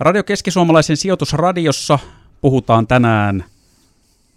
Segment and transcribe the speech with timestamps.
[0.00, 1.98] Radio Keski-Suomalaisen sijoitusradiossa
[2.40, 3.44] puhutaan tänään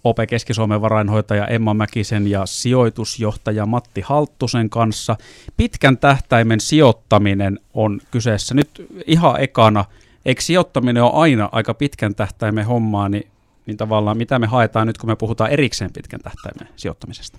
[0.04, 5.16] Ope Keski-Suomen varainhoitaja Emma Mäkisen ja sijoitusjohtaja Matti Halttusen kanssa.
[5.58, 8.54] Pitkän tähtäimen sijoittaminen on kyseessä.
[8.54, 9.86] Nyt ihan ekana,
[10.26, 13.28] eikö sijoittaminen ole aina aika pitkän tähtäimen hommaa, niin,
[13.66, 17.38] niin tavallaan mitä me haetaan nyt, kun me puhutaan erikseen pitkän tähtäimen sijoittamisesta?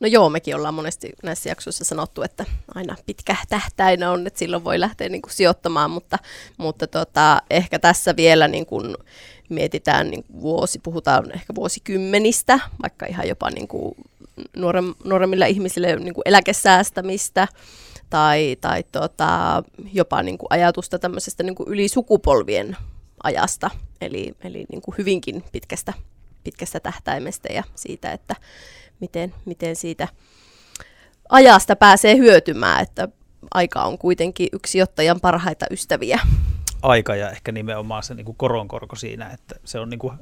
[0.00, 2.44] No joo, mekin ollaan monesti näissä jaksoissa sanottu, että
[2.74, 6.18] aina pitkä tähtäin on, että silloin voi lähteä niin kuin sijoittamaan, mutta,
[6.56, 8.96] mutta tota, ehkä tässä vielä niin kuin
[9.48, 13.94] mietitään niin kuin vuosi, puhutaan ehkä vuosikymmenistä, vaikka ihan jopa niin kuin
[14.56, 17.48] nuorem, nuoremmilla ihmisillä niin kuin eläkesäästämistä
[18.10, 22.76] tai, tai tota, jopa niin kuin ajatusta tämmöisestä niin kuin yli sukupolvien
[23.22, 23.70] ajasta,
[24.00, 25.92] eli, eli niin kuin hyvinkin pitkästä,
[26.46, 28.36] pitkästä tähtäimestä ja siitä, että
[29.00, 30.08] miten, miten siitä
[31.28, 33.08] ajasta pääsee hyötymään, että
[33.54, 36.20] aika on kuitenkin yksi ottajan parhaita ystäviä.
[36.82, 40.18] Aika ja ehkä nimenomaan se niin koronkorko siinä, että se on, niin kuin,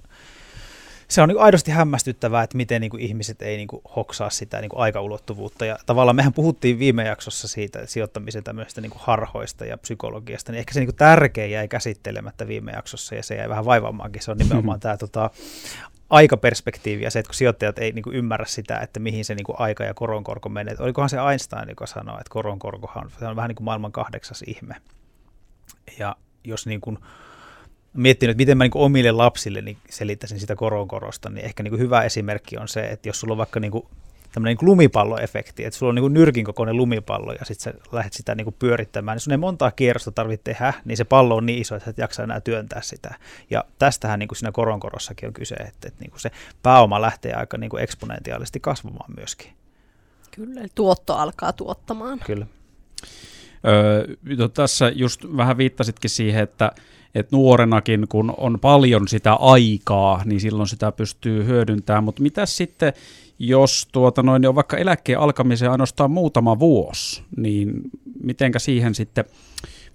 [1.15, 4.61] se on niin aidosti hämmästyttävää, että miten niin kuin ihmiset ei niin kuin hoksaa sitä
[4.61, 5.65] niin kuin aikaulottuvuutta.
[5.65, 10.59] Ja tavallaan mehän puhuttiin viime jaksossa siitä sijoittamisen tämmöistä niin kuin harhoista ja psykologiasta, niin
[10.59, 14.23] ehkä se niin kuin tärkein jäi käsittelemättä viime jaksossa ja se jäi vähän vaivaamaankin.
[14.23, 15.31] Se on nimenomaan tämä tota,
[16.11, 19.45] aikaperspektiivi ja se, että kun sijoittajat ei niin kuin ymmärrä sitä, että mihin se niin
[19.45, 20.77] kuin aika ja koronkorko menee.
[20.79, 24.77] Olikohan se Einstein, joka sanoi, että koronkorkohan se on vähän niin kuin maailman kahdeksas ihme.
[25.99, 26.99] Ja jos niin kuin
[27.95, 31.81] miettinyt, että miten mä niin omille lapsille niin selittäisin sitä koronkorosta, niin ehkä niin kuin
[31.81, 33.87] hyvä esimerkki on se, että jos sulla on vaikka niin kuin
[34.35, 38.13] tämmöinen niin lumipalloefekti, että sulla on niin kuin nyrkin kokoinen lumipallo ja sitten sä lähdet
[38.13, 41.47] sitä niin kuin pyörittämään, niin sun ei montaa kierrosta tarvitse tehdä, niin se pallo on
[41.47, 43.15] niin iso, että sä et jaksa enää työntää sitä.
[43.51, 46.31] Ja tästähän niin kuin siinä koronkorossakin on kyse, että, että niin kuin se
[46.63, 49.51] pääoma lähtee aika niin kuin eksponentiaalisesti kasvamaan myöskin.
[50.31, 52.21] Kyllä, tuotto alkaa tuottamaan.
[52.27, 52.47] Kyllä.
[53.67, 56.73] Öö, tässä just vähän viittasitkin siihen, että,
[57.15, 62.05] että nuorenakin, kun on paljon sitä aikaa, niin silloin sitä pystyy hyödyntämään.
[62.05, 62.93] Mutta mitä sitten,
[63.39, 67.81] jos tuota noin, on vaikka eläkkeen alkamiseen ainoastaan muutama vuosi, niin
[68.23, 69.25] mitenkä siihen sitten,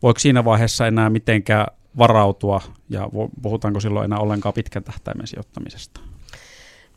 [0.03, 1.67] voiko siinä vaiheessa enää mitenkään
[1.97, 3.09] varautua ja
[3.41, 6.01] puhutaanko silloin enää ollenkaan pitkän tähtäimen sijoittamisesta?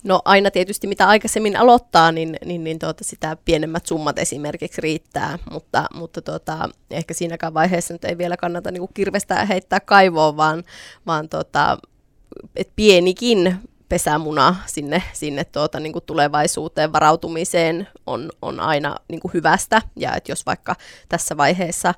[0.05, 5.39] No aina tietysti mitä aikaisemmin aloittaa, niin, niin, niin tuota, sitä pienemmät summat esimerkiksi riittää,
[5.51, 10.37] mutta, mutta tuota, ehkä siinäkään vaiheessa nyt ei vielä kannata niin kuin kirvestää heittää kaivoon,
[10.37, 10.65] vaan,
[11.07, 11.79] vaan tuota,
[12.57, 13.59] et pienikin
[13.93, 19.83] pesämuna sinne, sinne tuota, niin kuin tulevaisuuteen varautumiseen on, on aina niin kuin hyvästä.
[19.97, 20.77] Ja että jos vaikka
[21.09, 21.95] tässä vaiheessa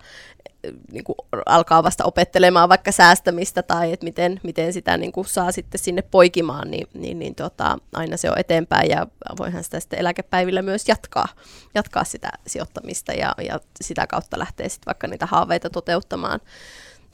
[0.92, 1.16] niin kuin
[1.46, 6.02] alkaa vasta opettelemaan vaikka säästämistä tai että miten, miten sitä niin kuin saa sitten sinne
[6.02, 9.06] poikimaan, niin, niin, niin tota, aina se on eteenpäin ja
[9.38, 11.28] voihan sitä sitten eläkepäivillä myös jatkaa,
[11.74, 16.40] jatkaa sitä sijoittamista ja, ja sitä kautta lähtee sitten vaikka niitä haaveita toteuttamaan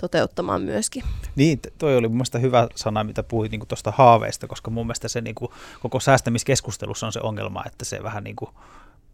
[0.00, 1.02] toteuttamaan myöskin.
[1.36, 5.08] Niin, toi oli mun mielestä hyvä sana, mitä puhuit niin tuosta haaveista, koska mun mielestä
[5.08, 5.50] se niin kuin,
[5.80, 8.50] koko säästämiskeskustelussa on se ongelma, että se vähän niin kuin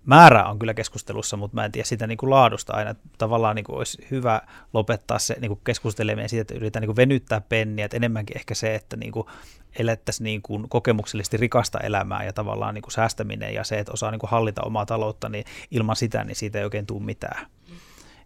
[0.06, 2.94] määrä on kyllä keskustelussa, mutta mä en tiedä sitä niin kuin laadusta aina.
[3.18, 4.40] Tavallaan niin kuin olisi hyvä
[4.72, 8.54] lopettaa se niin kuin keskusteleminen siitä, että yritetään niin kuin venyttää penniä, että enemmänkin ehkä
[8.54, 9.26] se, että niin kuin
[9.78, 14.10] elettäisiin niin kuin kokemuksellisesti rikasta elämää ja tavallaan niin kuin säästäminen ja se, että osaa
[14.10, 17.46] niin kuin hallita omaa taloutta, niin ilman sitä niin siitä ei oikein tule mitään.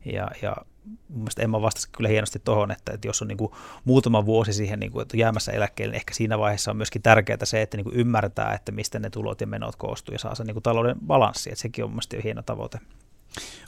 [0.05, 3.53] Ja, ja mun mielestä Emma vastasi kyllä hienosti tuohon, että, että jos on niin kuin
[3.85, 7.45] muutama vuosi siihen niin kuin, että jäämässä eläkkeelle, niin ehkä siinä vaiheessa on myöskin tärkeää
[7.45, 10.47] se, että niin kuin ymmärtää, että mistä ne tulot ja menot koostuu ja saa sen
[10.47, 12.79] niin kuin talouden balanssi, että sekin on mun mielestä hieno tavoite.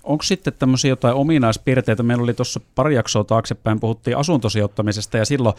[0.05, 2.03] Onko sitten tämmöisiä jotain ominaispiirteitä?
[2.03, 5.55] Meillä oli tuossa pari jaksoa taaksepäin, puhuttiin asuntosijoittamisesta ja silloin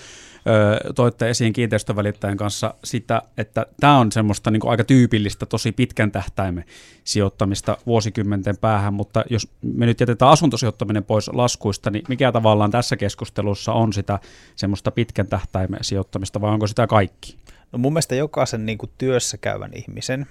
[0.87, 6.11] ö, toitte esiin kiinteistövälittäjän kanssa sitä, että tämä on semmoista niin aika tyypillistä, tosi pitkän
[6.11, 6.65] tähtäimen
[7.03, 12.97] sijoittamista vuosikymmenten päähän, mutta jos me nyt jätetään asuntosijoittaminen pois laskuista, niin mikä tavallaan tässä
[12.97, 14.19] keskustelussa on sitä
[14.55, 17.37] semmoista pitkän tähtäimen sijoittamista vai onko sitä kaikki?
[17.71, 20.27] No mun mielestä jokaisen niin työssä käyvän ihmisen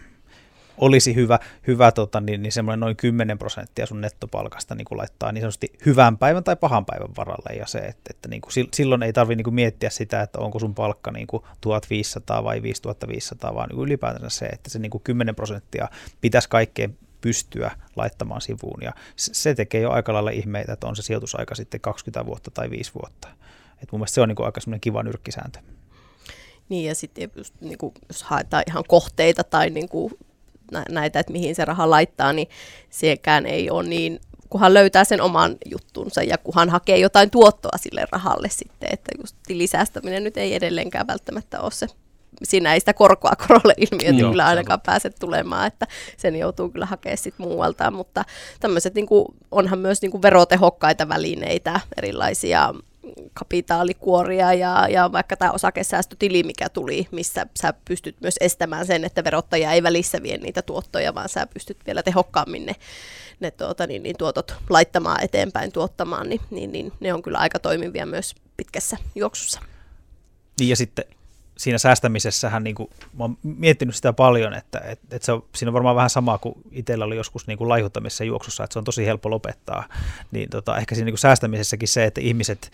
[0.78, 5.42] olisi hyvä, hyvä tota, niin, niin semmoinen noin 10 prosenttia sun nettopalkasta niin laittaa niin
[5.42, 7.56] sanotusti hyvän päivän tai pahan päivän varalle.
[7.58, 10.74] Ja se, että, että niin kuin, silloin ei tarvitse niin miettiä sitä, että onko sun
[10.74, 15.02] palkka niin kuin 1500 vai 5500, vaan niin kuin ylipäätänsä se, että se niin kuin
[15.02, 15.88] 10 prosenttia
[16.20, 18.82] pitäisi kaikkeen pystyä laittamaan sivuun.
[18.82, 22.70] Ja se tekee jo aika lailla ihmeitä, että on se sijoitusaika sitten 20 vuotta tai
[22.70, 23.28] 5 vuotta.
[23.82, 25.58] Et mun mielestä se on niin kuin aika semmoinen kiva nyrkkisääntö.
[26.68, 27.30] Niin ja sitten
[27.60, 27.78] niin
[28.08, 30.12] jos haetaan ihan kohteita tai niin kuin
[30.90, 32.48] näitä, että mihin se raha laittaa, niin
[32.90, 34.20] sekään ei ole niin,
[34.50, 39.36] kunhan löytää sen oman juttunsa ja kunhan hakee jotain tuottoa sille rahalle sitten, että just
[39.46, 41.86] tilisäästäminen nyt ei edelleenkään välttämättä ole se
[42.42, 45.86] siinä ei sitä korkoa korolle ilmiötä mm, kyllä ainakaan pääse tulemaan, että
[46.16, 48.24] sen joutuu kyllä hakemaan sitten muualta, mutta
[48.60, 49.06] tämmöiset niin
[49.50, 52.74] onhan myös niin kuin verotehokkaita välineitä, erilaisia
[53.34, 59.24] kapitaalikuoria ja, ja vaikka tämä osakesäästötili, mikä tuli, missä sä pystyt myös estämään sen, että
[59.24, 62.76] verottaja ei välissä vie niitä tuottoja, vaan sä pystyt vielä tehokkaammin ne,
[63.40, 67.58] ne tuota, niin, niin tuotot laittamaan eteenpäin tuottamaan, niin, niin, niin ne on kyllä aika
[67.58, 69.60] toimivia myös pitkässä juoksussa.
[70.60, 71.04] Niin ja sitten
[71.58, 75.70] siinä säästämisessähän, niin kuin, mä oon miettinyt sitä paljon, että, että, että se on, siinä
[75.70, 78.84] on varmaan vähän sama kuin itsellä oli joskus niin kuin laihuttamisessa juoksussa, että se on
[78.84, 79.88] tosi helppo lopettaa.
[80.30, 82.72] Niin tota, ehkä siinä niin kuin säästämisessäkin se, että ihmiset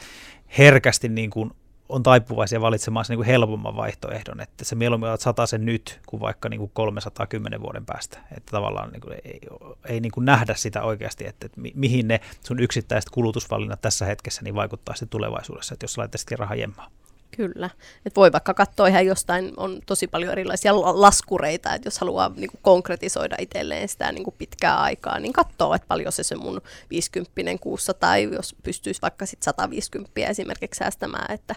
[0.59, 1.51] herkästi niin kuin
[1.89, 6.21] on taipuvaisia valitsemaan sen niin helpomman vaihtoehdon, että se mieluummin olet sata sen nyt kuin
[6.21, 8.19] vaikka niin kuin 310 vuoden päästä.
[8.37, 9.41] Että tavallaan niin kuin ei,
[9.85, 14.43] ei niin kuin nähdä sitä oikeasti, että, että mihin ne sun yksittäiset kulutusvalinnat tässä hetkessä
[14.43, 16.91] niin vaikuttaa sitten tulevaisuudessa, että jos laittaisitkin rahaa jemmaan.
[17.39, 17.71] Kyllä.
[18.07, 22.51] Et voi vaikka katsoa ihan jostain, on tosi paljon erilaisia laskureita, että jos haluaa niin
[22.51, 26.61] kuin konkretisoida itselleen sitä niin kuin pitkää aikaa, niin katsoo, että paljon se se mun
[26.91, 31.55] 50 kuussa tai jos pystyisi vaikka sit 150 esimerkiksi säästämään, että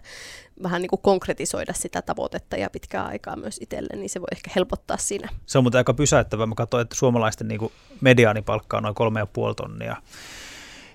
[0.63, 4.51] vähän niin kuin konkretisoida sitä tavoitetta ja pitkää aikaa myös itselleen, niin se voi ehkä
[4.56, 5.30] helpottaa siinä.
[5.45, 6.45] Se on muuten aika pysäyttävää.
[6.45, 8.95] Mä katsoin, että suomalaisten niin kuin mediaanipalkka on noin
[9.50, 9.95] 3,5 tonnia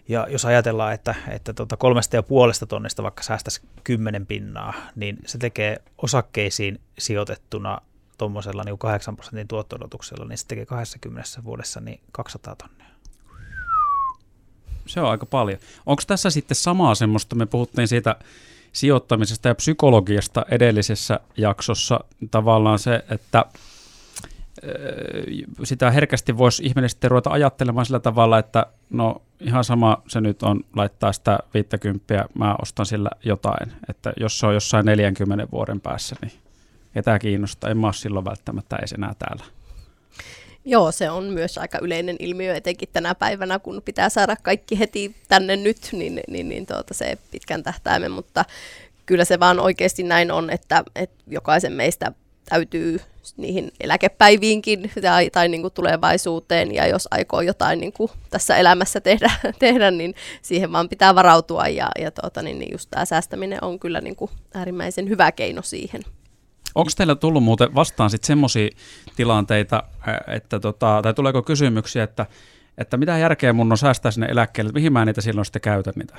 [0.09, 5.19] ja jos ajatellaan, että, että tuota kolmesta ja puolesta tonnista vaikka säästäisi kymmenen pinnaa, niin
[5.27, 7.81] se tekee osakkeisiin sijoitettuna
[8.19, 9.77] tuommoisella niin 8 prosentin tuotto
[10.29, 12.87] niin se tekee 20 vuodessa niin 200 tonnia.
[14.87, 15.59] Se on aika paljon.
[15.87, 18.17] Onko tässä sitten samaa semmoista, me puhuttiin siitä
[18.73, 22.01] sijoittamisesta ja psykologiasta edellisessä jaksossa,
[22.31, 23.45] tavallaan se, että
[25.65, 30.43] sitä herkästi voisi ihminen sitten ruveta ajattelemaan sillä tavalla, että no ihan sama se nyt
[30.43, 33.73] on laittaa sitä 50, mä ostan sillä jotain.
[33.89, 36.33] Että jos se on jossain 40 vuoden päässä, niin
[36.95, 37.71] ketään kiinnostaa.
[37.71, 39.45] En mä ole silloin välttämättä edes enää täällä.
[40.65, 45.17] Joo, se on myös aika yleinen ilmiö, etenkin tänä päivänä, kun pitää saada kaikki heti
[45.29, 48.45] tänne nyt, niin, niin, niin tuota, se pitkän tähtäimen, mutta
[49.07, 52.13] kyllä se vaan oikeasti näin on, että, että jokaisen meistä
[52.49, 53.01] täytyy
[53.37, 59.01] niihin eläkepäiviinkin tai, tai niin kuin tulevaisuuteen, ja jos aikoo jotain niin kuin tässä elämässä
[59.01, 63.65] tehdä, tehdä, niin siihen vaan pitää varautua, ja, ja tuota, niin, niin just tämä säästäminen
[63.65, 66.03] on kyllä niin kuin äärimmäisen hyvä keino siihen.
[66.75, 68.69] Onko teillä tullut muuten vastaan sitten semmoisia
[69.17, 69.83] tilanteita,
[70.27, 72.27] että tota, tai tuleeko kysymyksiä, että,
[72.79, 76.15] että mitä järkeä mun on säästää sinne eläkkeelle, mihin mä niitä silloin sitten käytän niitä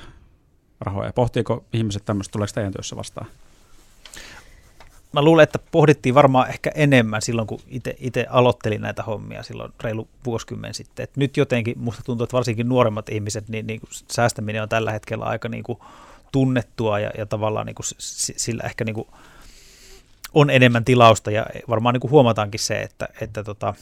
[0.80, 1.12] rahoja?
[1.12, 3.26] Pohtiiko ihmiset tämmöistä, tuleeko teidän työssä vastaan?
[5.12, 7.60] Mä luulen, että pohdittiin varmaan ehkä enemmän silloin, kun
[7.98, 11.04] itse aloittelin näitä hommia silloin reilu vuosikymmen sitten.
[11.04, 13.80] Et nyt jotenkin musta tuntuu, että varsinkin nuoremmat ihmiset, niin, niin
[14.12, 15.78] säästäminen on tällä hetkellä aika niin kuin
[16.32, 17.86] tunnettua ja, ja tavallaan niin kuin
[18.36, 19.08] sillä ehkä niin kuin
[20.34, 23.74] on enemmän tilausta ja varmaan niin kuin huomataankin se, että, että tota,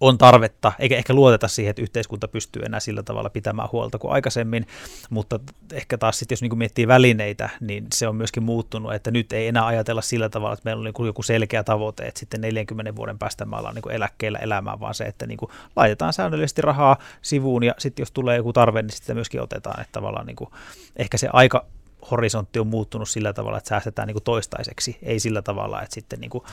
[0.00, 4.12] on tarvetta, eikä ehkä luoteta siihen, että yhteiskunta pystyy enää sillä tavalla pitämään huolta kuin
[4.12, 4.66] aikaisemmin,
[5.10, 5.40] mutta
[5.72, 9.48] ehkä taas sitten, jos niin miettii välineitä, niin se on myöskin muuttunut, että nyt ei
[9.48, 13.18] enää ajatella sillä tavalla, että meillä on niin joku selkeä tavoite, että sitten 40 vuoden
[13.18, 17.62] päästä me ollaan niin eläkkeellä elämään, vaan se, että niin kuin laitetaan säännöllisesti rahaa sivuun
[17.62, 20.50] ja sitten jos tulee joku tarve, niin sitten myöskin otetaan, että tavallaan niin kuin,
[20.96, 21.66] ehkä se aika
[22.10, 26.20] horisontti on muuttunut sillä tavalla, että säästetään niin kuin toistaiseksi, ei sillä tavalla, että sitten
[26.20, 26.44] niin kuin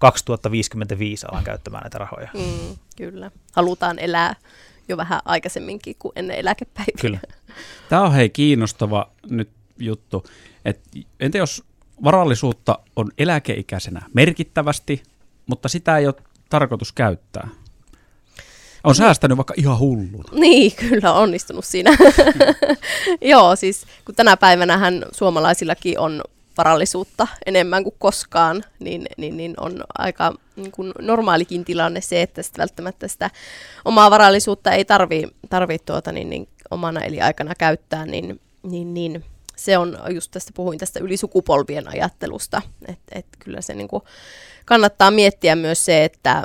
[0.00, 2.28] 2055 alan käyttämään näitä rahoja.
[2.34, 3.30] Mm, kyllä.
[3.52, 4.36] Halutaan elää
[4.88, 7.00] jo vähän aikaisemminkin kuin ennen eläkepäiviä.
[7.00, 7.20] Kyllä.
[7.88, 10.26] Tämä on hei kiinnostava nyt juttu.
[10.64, 10.80] Et
[11.20, 11.64] entä jos
[12.04, 15.02] varallisuutta on eläkeikäisenä merkittävästi,
[15.46, 16.14] mutta sitä ei ole
[16.48, 17.48] tarkoitus käyttää?
[18.84, 20.24] On säästänyt vaikka ihan hullun.
[20.32, 21.90] Niin, kyllä onnistunut siinä.
[23.20, 26.22] Joo, siis kun tänä päivänä hän suomalaisillakin on
[26.60, 32.42] varallisuutta enemmän kuin koskaan, niin, niin, niin on aika niin kuin normaalikin tilanne se, että
[32.42, 33.30] sitä välttämättä sitä
[33.84, 39.24] omaa varallisuutta ei tarvi, tarvi tuota, niin, niin, omana eliaikana käyttää, niin, niin, niin
[39.56, 44.02] se on just tästä, puhuin tästä ylisukupolvien ajattelusta, että et kyllä se niin kuin
[44.64, 46.42] kannattaa miettiä myös se, että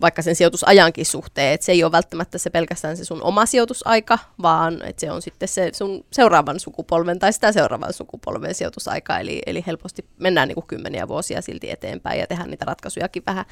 [0.00, 4.18] vaikka sen sijoitusajankin suhteen, että se ei ole välttämättä se pelkästään se sun oma sijoitusaika,
[4.42, 9.42] vaan että se on sitten se sun seuraavan sukupolven tai sitä seuraavan sukupolven sijoitusaika, eli,
[9.46, 13.44] eli helposti mennään niin kuin kymmeniä vuosia silti eteenpäin ja tehdään niitä ratkaisujakin vähän,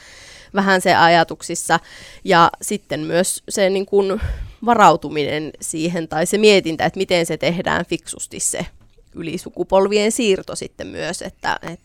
[0.54, 1.80] vähän se ajatuksissa.
[2.24, 4.20] Ja sitten myös se niin kuin
[4.64, 8.66] varautuminen siihen tai se mietintä, että miten se tehdään fiksusti se
[9.14, 11.84] ylisukupolvien siirto sitten myös, että, että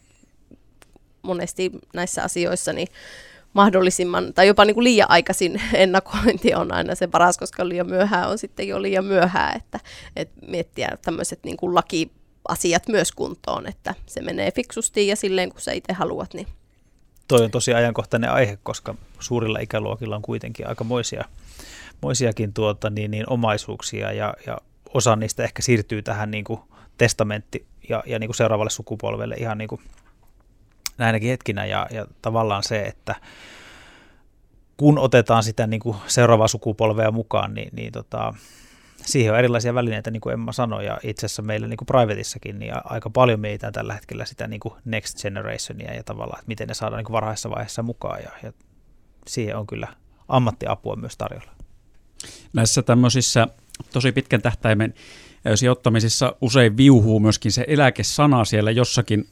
[1.22, 2.88] monesti näissä asioissa niin
[3.54, 8.30] mahdollisimman, tai jopa niin kuin liian aikaisin ennakointi on aina se paras, koska liian myöhään
[8.30, 9.80] on sitten jo liian myöhään, että,
[10.16, 15.62] että miettiä tämmöiset niin kuin lakiasiat myös kuntoon, että se menee fiksusti ja silleen kun
[15.62, 16.48] sä itse haluat, niin
[17.28, 21.26] Toi on tosi ajankohtainen aihe, koska suurilla ikäluokilla on kuitenkin aika moisia,
[22.02, 24.58] moisiakin tuota, niin, niin omaisuuksia ja, ja
[24.94, 26.60] osa niistä ehkä siirtyy tähän niin kuin
[26.98, 29.82] testamentti ja, ja niin kuin seuraavalle sukupolvelle ihan niin kuin
[31.00, 33.16] näinäkin hetkinä ja, ja tavallaan se, että
[34.78, 38.34] kun otetaan sitä niin kuin seuraavaa sukupolvea mukaan, niin, niin tota,
[39.06, 42.60] siihen on erilaisia välineitä, niin kuin Emma sanoi, ja itse asiassa meillä niin kuin privateissakin,
[42.60, 46.68] niin aika paljon meitä tällä hetkellä sitä niin kuin next generationia ja tavallaan, että miten
[46.68, 48.54] ne saadaan niin kuin varhaisessa vaiheessa mukaan, ja, ja
[49.28, 49.88] siihen on kyllä
[50.28, 51.52] ammattiapua myös tarjolla.
[52.54, 53.48] Näissä tämmöisissä
[53.94, 54.94] tosi pitkän tähtäimen
[55.56, 59.30] sijoittamisissa usein viuhuu myöskin se eläkesana siellä jossakin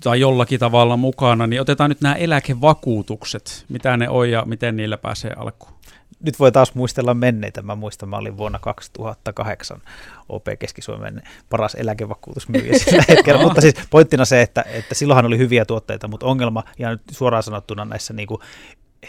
[0.00, 4.96] tai jollakin tavalla mukana, niin otetaan nyt nämä eläkevakuutukset, mitä ne on ja miten niillä
[4.96, 5.72] pääsee alkuun.
[6.20, 7.62] Nyt voi taas muistella menneitä.
[7.62, 9.82] Mä muistan, mä olin vuonna 2008
[10.28, 13.42] OP Keski-Suomen paras eläkevakuutusmyyjä sillä hetkellä.
[13.42, 17.42] mutta siis pointtina se, että, että silloinhan oli hyviä tuotteita, mutta ongelma, ja nyt suoraan
[17.42, 18.40] sanottuna näissä niin kuin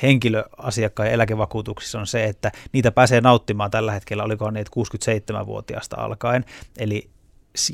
[0.03, 6.45] henkilöasiakkaan eläkevakuutuksissa on se, että niitä pääsee nauttimaan tällä hetkellä, oliko niitä 67-vuotiaasta alkaen,
[6.77, 7.09] eli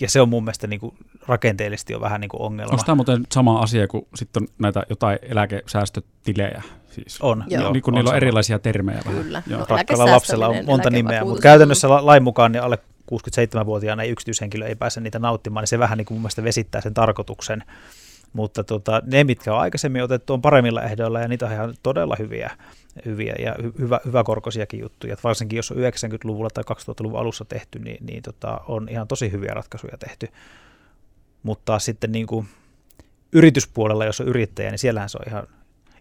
[0.02, 0.96] ja se on mun mielestä niin kuin
[1.28, 2.72] rakenteellisesti jo vähän niin kuin ongelma.
[2.72, 6.62] Onko tämä muuten sama asia kuin sitten näitä jotain eläkesäästötilejä?
[6.92, 7.44] Siis, on.
[7.48, 9.24] Joo, niin kuin on niillä on erilaisia termejä vähän.
[9.24, 9.44] Kyllä.
[9.50, 12.78] No, Rakkalla lapsella on monta nimeä, mutta käytännössä lain mukaan niin alle
[13.12, 16.94] 67-vuotiaana yksityishenkilö ei pääse niitä nauttimaan, niin se vähän niin kuin mun mielestä vesittää sen
[16.94, 17.64] tarkoituksen.
[18.34, 22.16] Mutta tota, ne, mitkä on aikaisemmin otettu, on paremmilla ehdoilla ja niitä on ihan todella
[22.20, 22.52] hyviä,
[23.06, 25.14] hyviä ja hy, hyvä, hyväkorkoisiakin juttuja.
[25.14, 29.32] Et varsinkin jos on 90-luvulla tai 2000-luvun alussa tehty, niin, niin tota, on ihan tosi
[29.32, 30.28] hyviä ratkaisuja tehty.
[31.44, 32.48] Mutta sitten niin kuin
[33.32, 35.48] yrityspuolella, jos on yrittäjä, niin siellähän se on ihan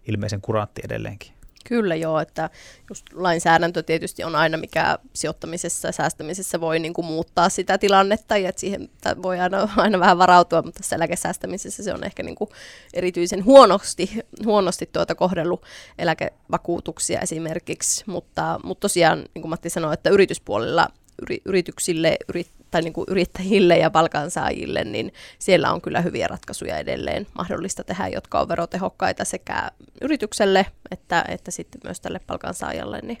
[0.07, 1.33] ilmeisen kurantti edelleenkin.
[1.63, 2.49] Kyllä joo, että
[2.89, 8.37] just lainsäädäntö tietysti on aina, mikä sijoittamisessa ja säästämisessä voi niin kuin muuttaa sitä tilannetta,
[8.37, 8.89] ja että siihen
[9.23, 12.49] voi aina, aina vähän varautua, mutta tässä eläkesäästämisessä se on ehkä niin kuin
[12.93, 14.09] erityisen huonosti,
[14.45, 15.63] huonosti tuota kohdellut
[15.97, 20.87] eläkevakuutuksia esimerkiksi, mutta, mutta tosiaan, niin kuin Matti sanoi, että yrityspuolella
[21.21, 26.77] yri, yrityksille, yrit, tai niin kuin yrittäjille ja palkansaajille, niin siellä on kyllä hyviä ratkaisuja
[26.77, 33.17] edelleen mahdollista tehdä, jotka on verotehokkaita sekä yritykselle että, että sitten myös tälle palkansaajalle, niin,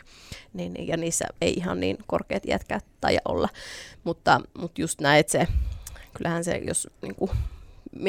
[0.53, 3.49] niin, ja niissä ei ihan niin korkeat jätkät tai olla.
[4.03, 5.47] Mutta, mutta just näin, että se,
[6.13, 7.31] kyllähän se, jos niin kuin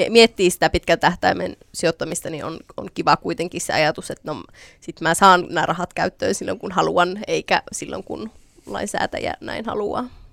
[0.09, 4.43] miettii sitä pitkän tähtäimen sijoittamista, niin on, on kiva kuitenkin se ajatus, että no,
[4.81, 8.31] sit mä saan nämä rahat käyttöön silloin, kun haluan, eikä silloin, kun
[8.67, 10.24] lainsäätäjä näin haluaa.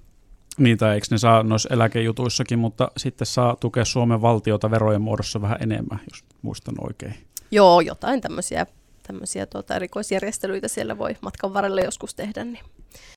[0.79, 5.57] Tai eikö ne saa noissa eläkejutuissakin, mutta sitten saa tukea Suomen valtiota verojen muodossa vähän
[5.61, 7.15] enemmän, jos muistan oikein.
[7.51, 8.65] Joo, jotain tämmöisiä,
[9.07, 12.43] tämmöisiä tuota, erikoisjärjestelyitä siellä voi matkan varrella joskus tehdä.
[12.43, 12.65] Niin.